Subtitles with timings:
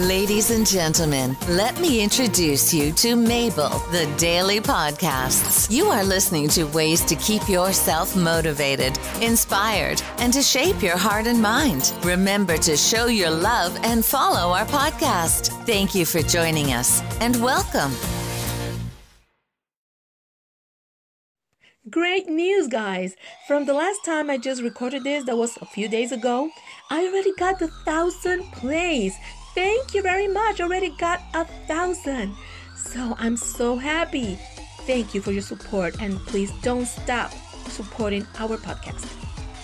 [0.00, 5.70] Ladies and gentlemen, let me introduce you to Mabel, the Daily Podcasts.
[5.70, 11.26] You are listening to ways to keep yourself motivated, inspired, and to shape your heart
[11.26, 11.94] and mind.
[12.02, 15.48] Remember to show your love and follow our podcast.
[15.64, 17.92] Thank you for joining us and welcome.
[21.88, 23.16] Great news, guys!
[23.48, 26.50] From the last time I just recorded this, that was a few days ago,
[26.90, 29.16] I already got the thousand plays.
[29.56, 30.60] Thank you very much.
[30.60, 32.36] Already got a thousand.
[32.76, 34.38] So I'm so happy.
[34.86, 37.32] Thank you for your support and please don't stop
[37.68, 39.06] supporting our podcast.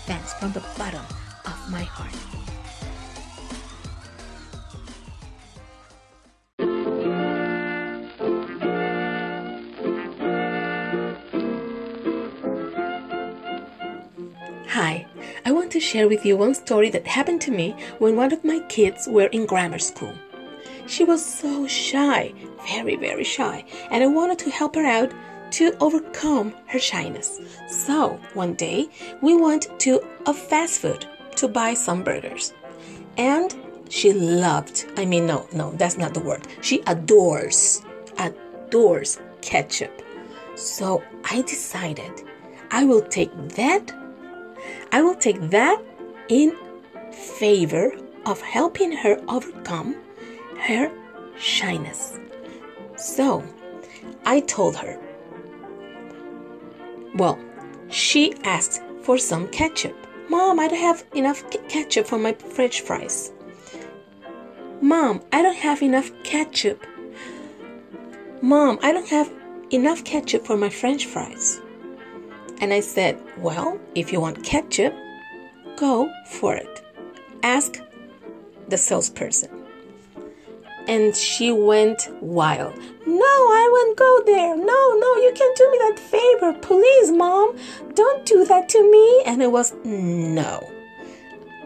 [0.07, 1.05] Thanks from the bottom
[1.45, 2.42] of my heart.
[15.83, 19.27] Share with you one story that happened to me when one of my kids were
[19.27, 20.15] in grammar school.
[20.87, 22.33] She was so shy,
[22.67, 25.13] very, very shy, and I wanted to help her out
[25.53, 27.41] to overcome her shyness.
[27.69, 28.89] So, one day,
[29.21, 32.55] we went to a fast food to buy some burgers.
[33.17, 33.55] And
[33.89, 36.49] she loved, I mean, no, no, that's not the word.
[36.63, 37.83] She adores,
[38.19, 40.03] adores ketchup.
[40.55, 42.23] So I decided
[42.71, 43.93] I will take that
[44.91, 45.81] I will take that
[46.29, 46.57] in
[47.13, 47.93] favor
[48.27, 49.97] of helping her overcome
[50.59, 50.91] her
[51.39, 52.19] shyness.
[52.97, 53.43] So,
[54.25, 54.99] I told her,
[57.15, 57.39] well,
[57.89, 59.97] she asked for some ketchup.
[60.29, 63.33] Mom, I don't have enough ketchup for my french fries.
[64.81, 66.87] Mom, I don't have enough ketchup.
[68.41, 69.31] Mom, I don't have
[69.71, 71.61] enough ketchup for my french fries.
[72.63, 74.95] And I said, Well, if you want ketchup,
[75.77, 76.81] go for it.
[77.43, 77.83] Ask
[78.69, 79.51] the salesperson.
[80.87, 82.77] And she went wild.
[83.05, 84.57] No, I won't go there.
[84.57, 86.53] No, no, you can't do me that favor.
[86.61, 87.57] Please, mom,
[87.95, 89.23] don't do that to me.
[89.27, 90.73] And it was, No,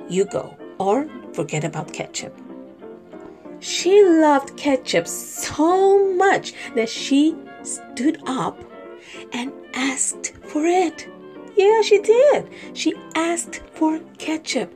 [0.09, 2.35] you go or forget about ketchup.
[3.61, 8.59] She loved ketchup so much that she stood up
[9.33, 11.09] and asked for it.
[11.57, 12.49] Yeah, she did.
[12.75, 14.73] She asked for ketchup.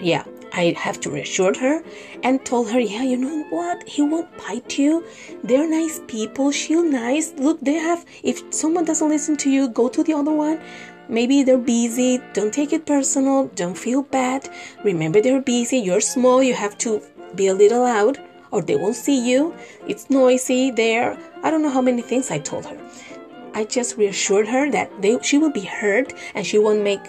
[0.00, 1.82] Yeah, I have to reassure her
[2.22, 3.88] and told her, yeah, you know what?
[3.88, 5.04] He won't bite you.
[5.42, 6.52] They're nice people.
[6.52, 7.32] She'll nice.
[7.36, 10.60] Look, they have, if someone doesn't listen to you, go to the other one.
[11.08, 12.20] Maybe they're busy.
[12.32, 13.48] Don't take it personal.
[13.54, 14.48] Don't feel bad.
[14.84, 15.78] Remember, they're busy.
[15.78, 16.42] You're small.
[16.42, 17.02] You have to
[17.34, 18.18] be a little loud
[18.50, 19.54] or they won't see you.
[19.88, 21.18] It's noisy there.
[21.42, 22.78] I don't know how many things I told her.
[23.54, 27.00] I just reassured her that they, she will be heard and she won't make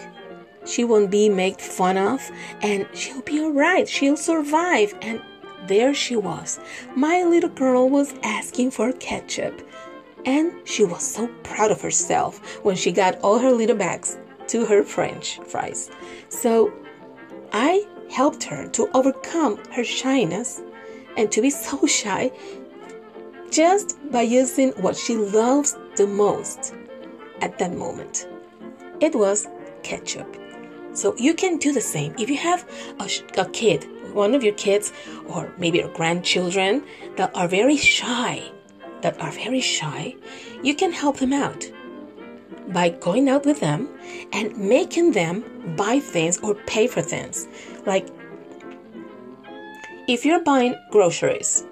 [0.66, 2.22] she won't be made fun of
[2.62, 3.88] and she'll be all right.
[3.88, 4.94] She'll survive.
[5.02, 5.22] And
[5.68, 6.60] there she was.
[6.96, 9.62] My little girl was asking for ketchup.
[10.26, 14.18] And she was so proud of herself when she got all her little bags
[14.48, 15.92] to her French fries.
[16.30, 16.74] So
[17.54, 20.62] I helped her to overcome her shyness
[21.16, 22.32] and to be so shy
[23.52, 26.74] just by using what she loves the most
[27.42, 28.28] at that moment.
[29.02, 29.48] It was
[29.84, 30.38] ketchup.
[30.94, 32.16] So you can do the same.
[32.18, 32.68] If you have
[33.00, 33.10] a,
[33.42, 34.94] a kid, one of your kids,
[35.28, 36.84] or maybe your grandchildren
[37.18, 38.50] that are very shy,
[39.02, 40.16] that are very shy,
[40.64, 41.70] you can help them out
[42.70, 43.90] by going out with them
[44.32, 45.44] and making them
[45.76, 47.48] buy things or pay for things.
[47.86, 48.08] Like
[50.08, 51.66] if you're buying groceries,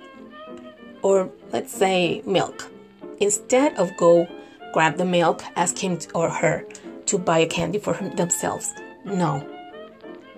[1.02, 2.70] or let's say milk,
[3.20, 4.28] instead of go
[4.74, 6.66] grab the milk, ask him or her
[7.06, 8.74] to buy a candy for themselves.
[9.06, 9.48] No.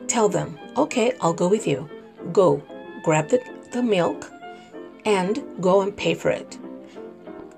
[0.08, 1.90] Tell them, okay, I'll go with you.
[2.32, 2.62] Go,
[3.04, 3.42] grab the,
[3.72, 4.30] the milk,
[5.06, 6.58] and go and pay for it.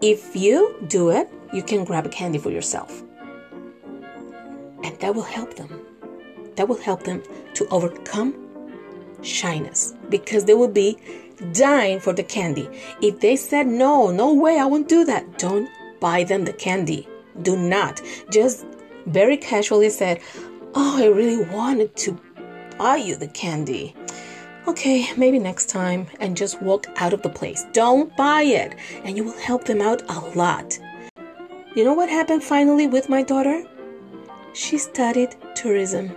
[0.02, 3.02] If you do it, you can grab a candy for yourself.
[4.84, 5.82] And that will help them.
[6.56, 7.24] That will help them
[7.56, 8.48] to overcome
[9.22, 10.98] shyness because they will be
[11.54, 12.70] dying for the candy.
[13.02, 15.70] If they said, no, no way, I won't do that, don't
[16.00, 17.08] buy them the candy.
[17.42, 18.02] Do not.
[18.32, 18.66] Just
[19.06, 20.22] very casually said,
[20.74, 22.20] oh, I really wanted to
[22.78, 23.96] buy you the candy.
[24.68, 27.66] Okay, maybe next time, and just walk out of the place.
[27.72, 28.76] Don't buy it,
[29.06, 30.78] and you will help them out a lot.
[31.76, 33.64] You know what happened finally with my daughter?
[34.54, 36.12] She studied tourism.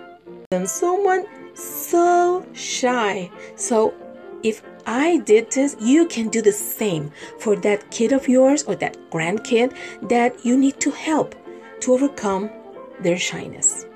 [0.51, 3.31] And someone so shy.
[3.55, 3.95] So
[4.43, 8.75] if I did this, you can do the same for that kid of yours or
[8.77, 9.73] that grandkid
[10.09, 11.37] that you need to help
[11.83, 12.51] to overcome
[12.99, 13.87] their shyness.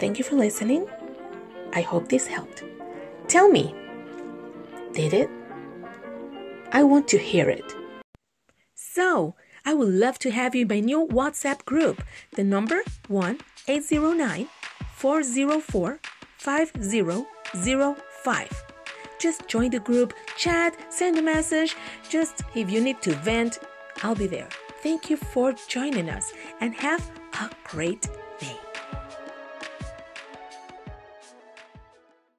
[0.00, 0.86] Thank you for listening.
[1.74, 2.64] I hope this helped.
[3.28, 3.74] Tell me,
[4.94, 5.28] did it?
[6.72, 7.70] I want to hear it.
[8.74, 12.02] So, I would love to have you in my new WhatsApp group.
[12.34, 14.48] The number 1 809
[14.94, 16.00] 404
[16.38, 18.64] 5005.
[19.18, 21.76] Just join the group, chat, send a message.
[22.08, 23.58] Just if you need to vent,
[24.02, 24.48] I'll be there.
[24.82, 27.10] Thank you for joining us and have
[27.40, 28.08] a great.